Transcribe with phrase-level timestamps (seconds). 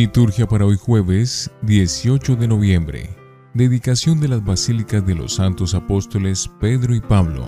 [0.00, 3.10] Liturgia para hoy jueves 18 de noviembre.
[3.52, 7.46] Dedicación de las Basílicas de los Santos Apóstoles Pedro y Pablo.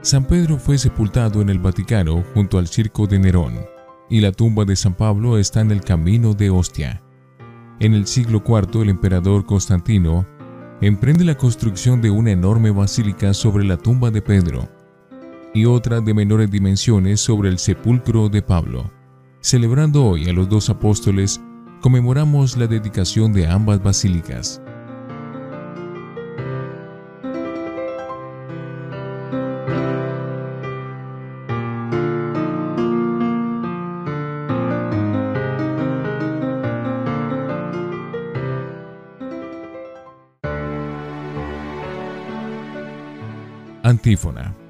[0.00, 3.60] San Pedro fue sepultado en el Vaticano junto al circo de Nerón,
[4.08, 7.02] y la tumba de San Pablo está en el camino de Ostia.
[7.78, 10.26] En el siglo IV el emperador Constantino
[10.80, 14.66] emprende la construcción de una enorme basílica sobre la tumba de Pedro
[15.52, 18.97] y otra de menores dimensiones sobre el sepulcro de Pablo.
[19.40, 21.40] Celebrando hoy a los dos apóstoles,
[21.80, 24.60] conmemoramos la dedicación de ambas basílicas.
[43.84, 44.67] Antífona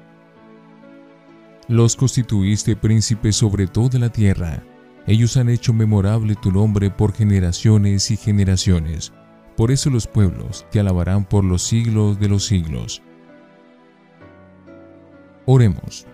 [1.69, 4.63] los constituiste príncipes sobre toda la tierra.
[5.05, 9.13] Ellos han hecho memorable tu nombre por generaciones y generaciones.
[9.55, 13.03] Por eso los pueblos te alabarán por los siglos de los siglos.
[15.45, 16.07] Oremos.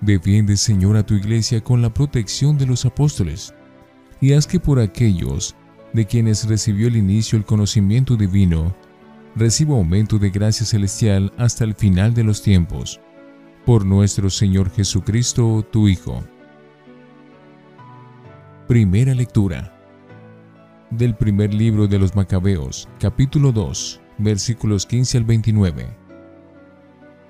[0.00, 3.54] Defiende, Señor, a tu iglesia con la protección de los apóstoles,
[4.20, 5.54] y haz que por aquellos
[5.92, 8.74] de quienes recibió el inicio el conocimiento divino,
[9.36, 13.00] reciba aumento de gracia celestial hasta el final de los tiempos
[13.64, 16.24] por nuestro Señor Jesucristo, tu Hijo.
[18.66, 19.76] Primera lectura
[20.90, 25.88] del primer libro de los Macabeos, capítulo 2, versículos 15 al 29.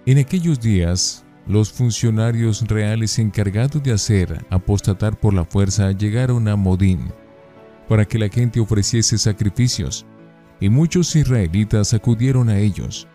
[0.06, 6.56] En aquellos días, los funcionarios reales encargados de hacer apostatar por la fuerza llegaron a
[6.56, 7.12] Modín
[7.89, 10.06] para que la gente ofreciese sacrificios,
[10.61, 13.09] y muchos israelitas acudieron a ellos.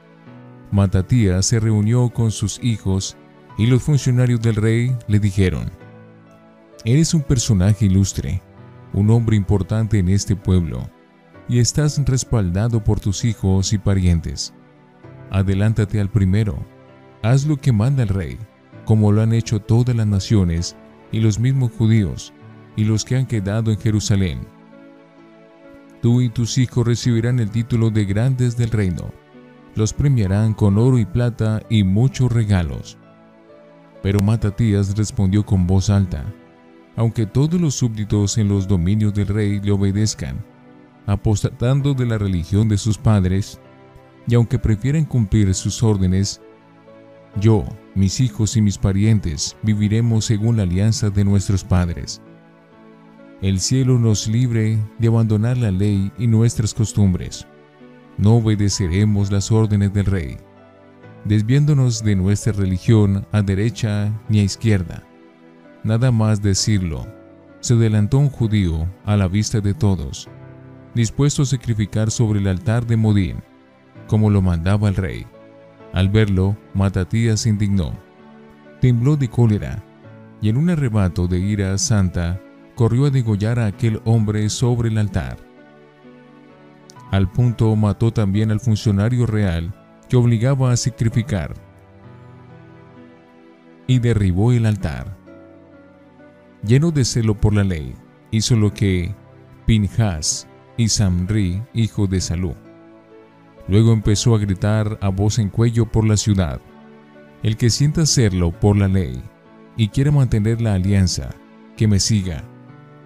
[0.76, 3.16] Matatías se reunió con sus hijos
[3.58, 5.72] y los funcionarios del rey le dijeron,
[6.84, 8.42] Eres un personaje ilustre,
[8.92, 10.90] un hombre importante en este pueblo,
[11.48, 14.54] y estás respaldado por tus hijos y parientes.
[15.32, 16.58] Adelántate al primero,
[17.24, 18.38] haz lo que manda el rey,
[18.84, 20.76] como lo han hecho todas las naciones
[21.10, 22.34] y los mismos judíos
[22.76, 24.46] y los que han quedado en Jerusalén.
[26.02, 29.25] Tú y tus hijos recibirán el título de grandes del reino
[29.76, 32.98] los premiarán con oro y plata y muchos regalos.
[34.02, 36.26] Pero Matatías respondió con voz alta,
[36.96, 40.44] aunque todos los súbditos en los dominios del rey le obedezcan,
[41.06, 43.60] apostatando de la religión de sus padres,
[44.28, 46.42] y aunque prefieren cumplir sus órdenes,
[47.40, 47.66] yo,
[47.96, 52.22] mis hijos y mis parientes viviremos según la alianza de nuestros padres.
[53.42, 57.46] El cielo nos libre de abandonar la ley y nuestras costumbres
[58.18, 60.38] no obedeceremos las órdenes del rey,
[61.26, 65.04] desviándonos de nuestra religión a derecha ni a izquierda.
[65.84, 67.06] Nada más decirlo,
[67.60, 70.30] se adelantó un judío a la vista de todos,
[70.94, 73.38] dispuesto a sacrificar sobre el altar de Modín,
[74.08, 75.26] como lo mandaba el rey.
[75.94, 77.94] Al verlo, Matatías se indignó,
[78.82, 79.84] tembló de cólera,
[80.42, 82.40] y en un arrebato de ira santa,
[82.76, 85.38] corrió a degollar a aquel hombre sobre el altar.
[87.16, 89.74] Al punto mató también al funcionario real
[90.10, 91.54] que obligaba a sacrificar
[93.88, 95.18] y derribó el altar.
[96.62, 97.96] Lleno de celo por la ley,
[98.32, 99.16] hizo lo que
[99.66, 100.46] Pinjas
[100.76, 102.54] y Samri, hijo de Salú.
[103.70, 106.60] Luego empezó a gritar a voz en cuello por la ciudad.
[107.44, 109.24] El que sienta hacerlo por la ley
[109.78, 111.30] y quiera mantener la alianza,
[111.78, 112.44] que me siga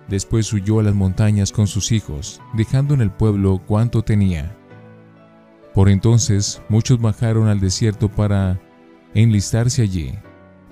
[0.10, 4.58] Después huyó a las montañas con sus hijos, dejando en el pueblo cuanto tenía.
[5.74, 8.60] Por entonces muchos bajaron al desierto para
[9.14, 10.14] enlistarse allí,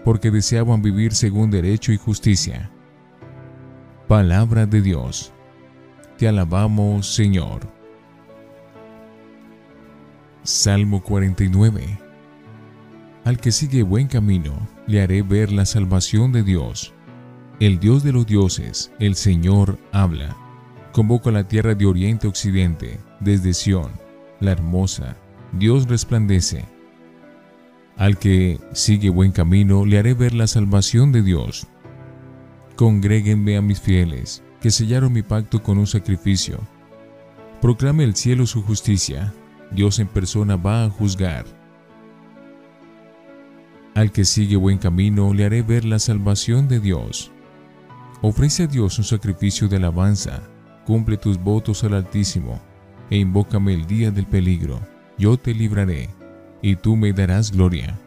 [0.03, 2.71] porque deseaban vivir según derecho y justicia.
[4.07, 5.33] Palabra de Dios.
[6.17, 7.71] Te alabamos, Señor.
[10.41, 11.99] Salmo 49.
[13.23, 16.93] Al que sigue buen camino, le haré ver la salvación de Dios.
[17.59, 20.37] El Dios de los dioses, el Señor, habla.
[20.91, 23.93] Convoca a la tierra de oriente a occidente, desde Sión,
[24.39, 25.17] la hermosa.
[25.53, 26.65] Dios resplandece.
[27.95, 31.65] Al que sigue buen camino, le haré ver la salvación de Dios.
[32.75, 36.59] Congréguenme a mis fieles, que sellaron mi pacto con un sacrificio.
[37.59, 39.33] Proclame el cielo su justicia.
[39.71, 41.45] Dios en persona va a juzgar.
[43.95, 47.31] Al que sigue buen camino, le haré ver la salvación de Dios.
[48.21, 50.41] Ofrece a Dios un sacrificio de alabanza,
[50.85, 52.59] cumple tus votos al Altísimo,
[53.11, 54.79] e invócame el día del peligro.
[55.17, 56.09] Yo te libraré,
[56.61, 57.97] y tú me darás gloria.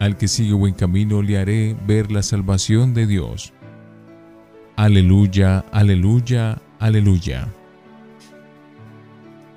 [0.00, 3.52] Al que sigue buen camino le haré ver la salvación de Dios.
[4.74, 7.48] Aleluya, aleluya, aleluya.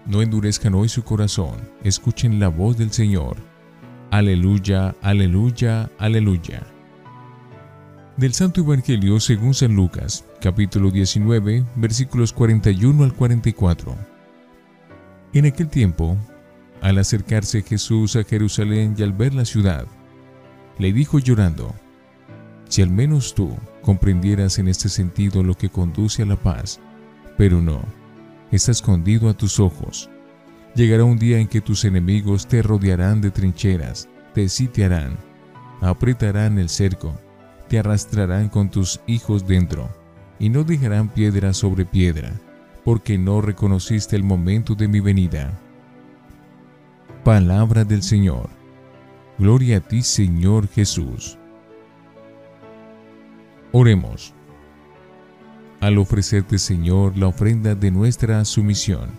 [0.05, 3.37] No endurezcan hoy su corazón, escuchen la voz del Señor.
[4.11, 6.63] Aleluya, aleluya, aleluya.
[8.19, 13.95] Del Santo Evangelio según San Lucas, capítulo 19, versículos 41 al 44.
[15.31, 16.17] En aquel tiempo,
[16.81, 19.85] al acercarse Jesús a Jerusalén y al ver la ciudad,
[20.79, 21.73] le dijo llorando,
[22.67, 26.81] Si al menos tú comprendieras en este sentido lo que conduce a la paz,
[27.37, 27.81] pero no,
[28.51, 30.09] está escondido a tus ojos.
[30.75, 35.17] Llegará un día en que tus enemigos te rodearán de trincheras, te sitiarán,
[35.79, 37.17] apretarán el cerco,
[37.69, 39.87] te arrastrarán con tus hijos dentro,
[40.39, 42.33] y no dejarán piedra sobre piedra,
[42.83, 45.57] porque no reconociste el momento de mi venida.
[47.23, 48.49] Palabra del Señor.
[49.37, 51.37] Gloria a ti, Señor Jesús.
[53.71, 54.33] Oremos.
[55.79, 59.11] Al ofrecerte, Señor, la ofrenda de nuestra sumisión,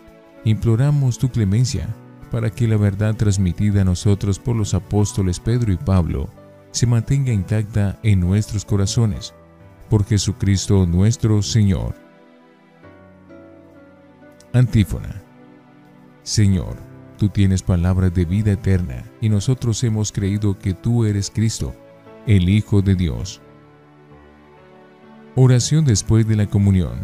[0.44, 1.88] imploramos tu clemencia
[2.32, 6.29] para que la verdad transmitida a nosotros por los apóstoles Pedro y Pablo
[6.70, 9.34] se mantenga intacta en nuestros corazones.
[9.88, 11.94] Por Jesucristo nuestro Señor.
[14.52, 15.22] Antífona.
[16.22, 16.76] Señor,
[17.19, 21.75] tú tienes palabras de vida eterna y nosotros hemos creído que tú eres Cristo,
[22.26, 23.40] el Hijo de Dios.
[25.34, 26.99] Oración después de la comunión.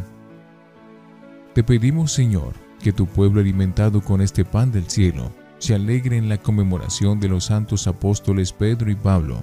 [1.55, 6.29] Te pedimos, Señor, que tu pueblo alimentado con este pan del cielo se alegre en
[6.29, 9.43] la conmemoración de los santos apóstoles Pedro y Pablo,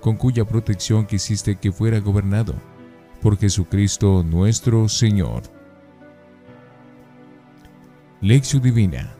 [0.00, 2.54] con cuya protección quisiste que fuera gobernado,
[3.20, 5.42] por Jesucristo nuestro Señor.
[8.20, 9.14] Lección Divina.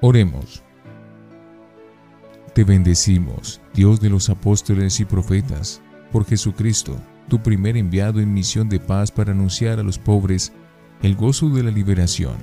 [0.00, 0.62] Oremos.
[2.54, 5.80] Te bendecimos, Dios de los apóstoles y profetas,
[6.10, 6.96] por Jesucristo,
[7.28, 10.52] tu primer enviado en misión de paz para anunciar a los pobres
[11.02, 12.36] el gozo de la liberación.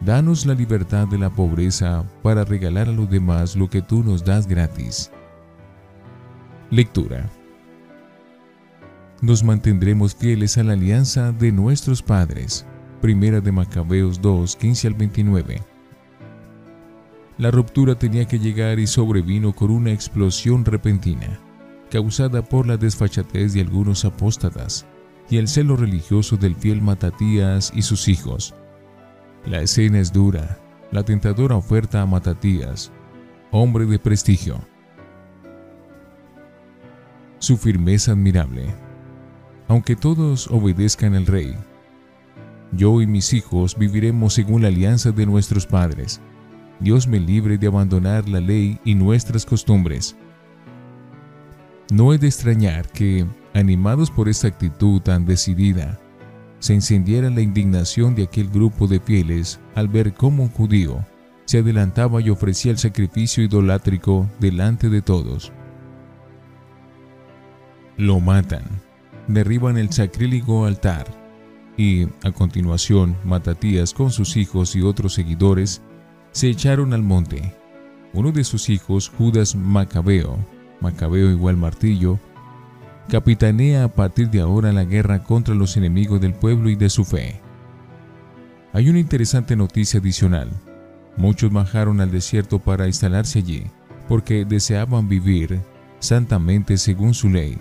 [0.00, 4.24] Danos la libertad de la pobreza para regalar a los demás lo que tú nos
[4.24, 5.10] das gratis.
[6.70, 7.30] Lectura.
[9.22, 12.66] Nos mantendremos fieles a la alianza de nuestros padres.
[13.00, 15.62] Primera de Macabeos 2, 15 al 29.
[17.38, 21.38] La ruptura tenía que llegar y sobrevino con una explosión repentina,
[21.88, 24.86] causada por la desfachatez de algunos apóstatas
[25.30, 28.56] y el celo religioso del fiel Matatías y sus hijos.
[29.46, 30.58] La escena es dura,
[30.90, 32.90] la tentadora oferta a Matatías,
[33.52, 34.58] hombre de prestigio.
[37.38, 38.74] Su firmeza admirable.
[39.68, 41.54] Aunque todos obedezcan al rey,
[42.72, 46.20] yo y mis hijos viviremos según la alianza de nuestros padres.
[46.80, 50.16] Dios me libre de abandonar la ley y nuestras costumbres.
[51.90, 55.98] No es de extrañar que, animados por esta actitud tan decidida,
[56.58, 61.04] se encendiera la indignación de aquel grupo de fieles al ver cómo un judío
[61.44, 65.52] se adelantaba y ofrecía el sacrificio idolátrico delante de todos.
[67.96, 68.64] Lo matan,
[69.26, 71.06] derriban el sacrílego altar
[71.76, 75.82] y, a continuación, Matatías con sus hijos y otros seguidores
[76.32, 77.54] se echaron al monte.
[78.12, 80.38] Uno de sus hijos, Judas Macabeo,
[80.80, 82.18] Macabeo igual martillo,
[83.08, 87.04] capitanea a partir de ahora la guerra contra los enemigos del pueblo y de su
[87.04, 87.40] fe.
[88.72, 90.50] Hay una interesante noticia adicional.
[91.16, 93.64] Muchos bajaron al desierto para instalarse allí,
[94.06, 95.60] porque deseaban vivir
[95.98, 97.58] santamente según su ley.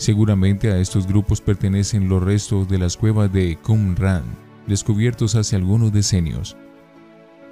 [0.00, 4.24] Seguramente a estos grupos pertenecen los restos de las cuevas de Qumran,
[4.66, 6.56] descubiertos hace algunos decenios.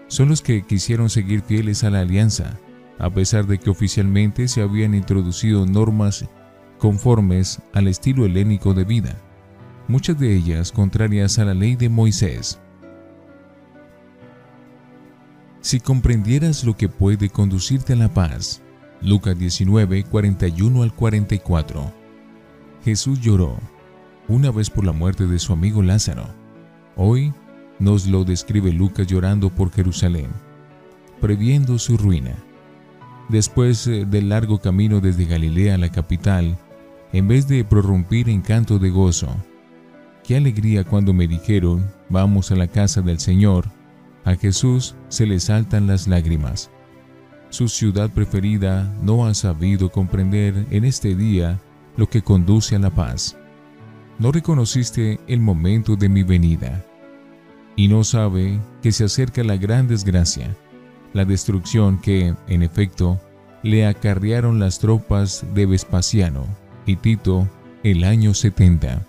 [0.06, 2.58] Son los que quisieron seguir fieles a la alianza,
[2.98, 6.24] a pesar de que oficialmente se habían introducido normas
[6.78, 9.18] conformes al estilo helénico de vida,
[9.86, 12.58] muchas de ellas contrarias a la ley de Moisés.
[15.60, 18.62] Si comprendieras lo que puede conducirte a la paz,
[19.02, 21.97] Lucas 19, 41 al 44.
[22.88, 23.58] Jesús lloró
[24.28, 26.26] una vez por la muerte de su amigo Lázaro.
[26.96, 27.34] Hoy
[27.78, 30.28] nos lo describe Lucas llorando por Jerusalén,
[31.20, 32.34] previendo su ruina.
[33.28, 36.56] Después eh, del largo camino desde Galilea a la capital,
[37.12, 39.28] en vez de prorrumpir en canto de gozo.
[40.24, 43.66] Qué alegría cuando me dijeron, vamos a la casa del Señor.
[44.24, 46.70] A Jesús se le saltan las lágrimas.
[47.50, 51.60] Su ciudad preferida no ha sabido comprender en este día
[51.98, 53.36] lo que conduce a la paz.
[54.18, 56.84] No reconociste el momento de mi venida
[57.76, 60.56] y no sabe que se acerca la gran desgracia,
[61.12, 63.20] la destrucción que, en efecto,
[63.62, 66.46] le acarrearon las tropas de Vespasiano
[66.86, 67.48] y Tito
[67.82, 69.04] el año 70.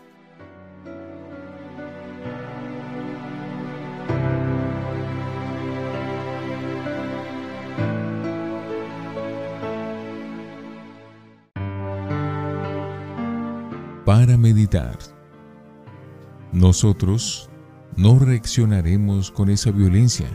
[16.51, 17.49] Nosotros
[17.95, 20.27] no reaccionaremos con esa violencia,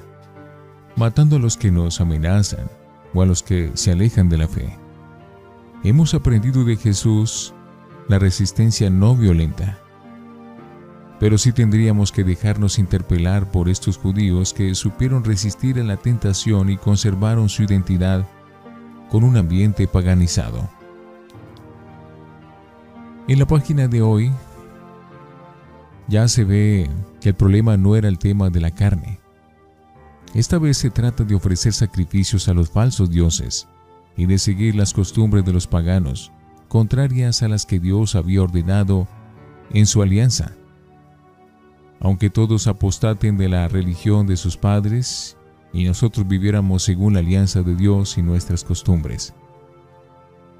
[0.96, 2.68] matando a los que nos amenazan
[3.14, 4.76] o a los que se alejan de la fe.
[5.82, 7.54] Hemos aprendido de Jesús
[8.08, 9.78] la resistencia no violenta.
[11.20, 16.70] Pero sí tendríamos que dejarnos interpelar por estos judíos que supieron resistir a la tentación
[16.70, 18.26] y conservaron su identidad
[19.10, 20.68] con un ambiente paganizado.
[23.26, 24.30] En la página de hoy
[26.08, 26.90] ya se ve
[27.22, 29.18] que el problema no era el tema de la carne.
[30.34, 33.66] Esta vez se trata de ofrecer sacrificios a los falsos dioses
[34.14, 36.32] y de seguir las costumbres de los paganos,
[36.68, 39.08] contrarias a las que Dios había ordenado
[39.70, 40.52] en su alianza.
[42.00, 45.38] Aunque todos apostaten de la religión de sus padres
[45.72, 49.32] y nosotros viviéramos según la alianza de Dios y nuestras costumbres.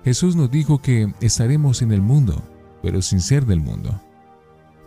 [0.02, 2.42] Jesús nos dijo que estaremos en el mundo,
[2.84, 4.00] pero sin ser del mundo.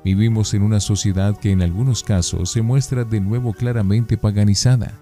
[0.06, 5.02] Vivimos en una sociedad que en algunos casos se muestra de nuevo claramente paganizada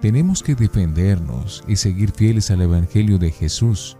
[0.00, 3.96] tenemos que defendernos y seguir fieles al Evangelio de Jesús.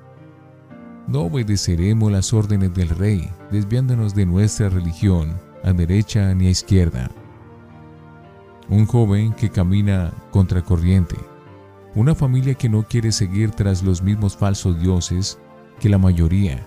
[1.09, 7.11] No obedeceremos las órdenes del Rey, desviándonos de nuestra religión a derecha ni a izquierda.
[8.69, 11.17] Un joven que camina contracorriente.
[11.95, 15.39] Una familia que no quiere seguir tras los mismos falsos dioses
[15.81, 16.67] que la mayoría.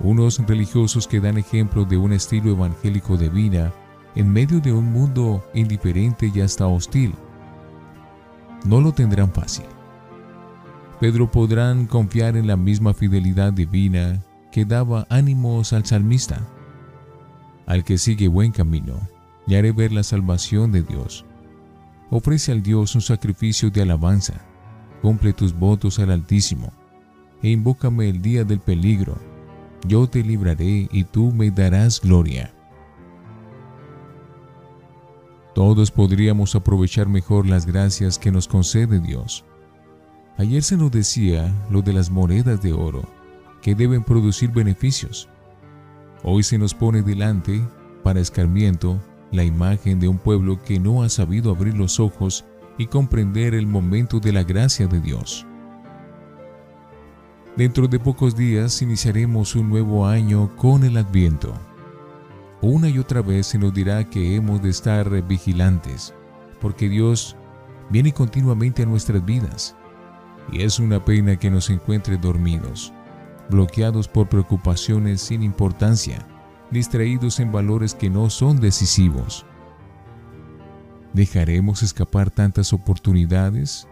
[0.00, 3.72] Unos religiosos que dan ejemplo de un estilo evangélico de vida
[4.14, 7.14] en medio de un mundo indiferente y hasta hostil
[8.66, 9.66] no lo tendrán fácil.
[11.00, 16.40] Pedro podrán confiar en la misma fidelidad divina que daba ánimos al salmista.
[17.66, 19.00] Al que sigue buen camino,
[19.46, 21.24] le haré ver la salvación de Dios.
[22.10, 24.34] Ofrece al Dios un sacrificio de alabanza,
[25.02, 26.72] cumple tus votos al Altísimo,
[27.42, 29.18] e invócame el día del peligro.
[29.84, 32.52] Yo te libraré y tú me darás gloria.
[35.54, 39.44] Todos podríamos aprovechar mejor las gracias que nos concede Dios.
[40.38, 43.04] Ayer se nos decía lo de las monedas de oro,
[43.62, 45.28] que deben producir beneficios.
[46.22, 47.66] Hoy se nos pone delante,
[48.02, 49.00] para escarmiento,
[49.32, 52.44] la imagen de un pueblo que no ha sabido abrir los ojos
[52.76, 55.46] y comprender el momento de la gracia de Dios.
[57.56, 61.54] Dentro de pocos días iniciaremos un nuevo año con el Adviento.
[62.60, 66.12] Una y otra vez se nos dirá que hemos de estar vigilantes,
[66.60, 67.34] porque Dios
[67.88, 69.74] viene continuamente a nuestras vidas.
[70.52, 72.92] Y es una pena que nos encuentre dormidos,
[73.48, 76.26] bloqueados por preocupaciones sin importancia,
[76.70, 79.46] distraídos en valores que no son decisivos.
[81.14, 83.88] ¿Dejaremos escapar tantas oportunidades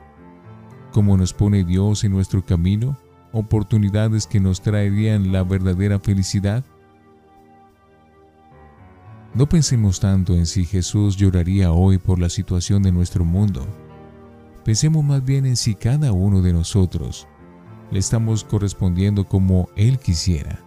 [0.92, 2.98] como nos pone Dios en nuestro camino?
[3.36, 6.64] ¿Oportunidades que nos traerían la verdadera felicidad?
[9.34, 13.66] No pensemos tanto en si Jesús lloraría hoy por la situación de nuestro mundo.
[14.64, 17.26] Pensemos más bien en si cada uno de nosotros
[17.90, 20.60] le estamos correspondiendo como Él quisiera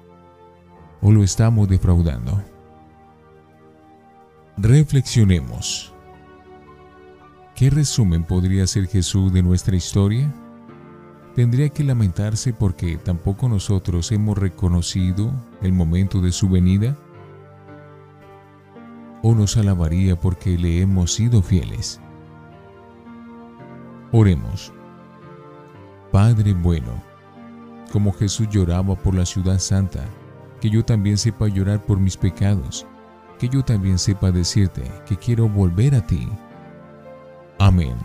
[1.02, 2.44] o lo estamos defraudando.
[4.58, 5.94] Reflexionemos.
[7.56, 10.34] ¿Qué resumen podría ser Jesús de nuestra historia?
[11.38, 16.98] ¿Tendría que lamentarse porque tampoco nosotros hemos reconocido el momento de su venida?
[19.22, 22.00] o nos alabaría porque le hemos sido fieles.
[24.12, 24.72] Oremos.
[26.12, 27.04] Padre bueno,
[27.92, 30.06] como Jesús lloraba por la ciudad santa,
[30.62, 32.86] que yo también sepa llorar por mis pecados,
[33.38, 36.30] que yo también sepa decirte que quiero volver a ti.
[37.60, 37.96] Amén.